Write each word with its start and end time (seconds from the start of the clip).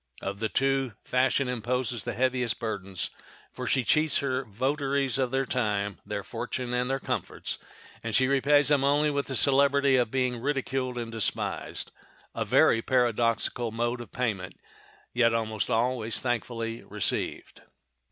Of 0.23 0.39
the 0.39 0.49
two, 0.49 0.93
fashion 1.03 1.47
imposes 1.47 2.03
the 2.05 2.13
heaviest 2.15 2.57
burdens, 2.57 3.11
for 3.51 3.67
she 3.67 3.83
cheats 3.83 4.17
her 4.17 4.43
votaries 4.45 5.19
of 5.19 5.29
their 5.29 5.45
time, 5.45 5.99
their 6.03 6.23
fortune, 6.23 6.73
and 6.73 6.89
their 6.89 6.97
comforts, 6.99 7.59
and 8.01 8.15
she 8.15 8.25
repays 8.27 8.69
them 8.69 8.83
only 8.83 9.11
with 9.11 9.27
the 9.27 9.35
celebrity 9.35 9.97
of 9.97 10.09
being 10.09 10.41
ridiculed 10.41 10.97
and 10.97 11.11
despised—a 11.11 12.45
very 12.45 12.81
paradoxical 12.81 13.69
mode 13.71 14.01
of 14.01 14.11
payment, 14.11 14.55
yet 15.13 15.35
always 15.35 15.69
most 15.69 16.21
thankfully 16.23 16.81
received. 16.81 17.61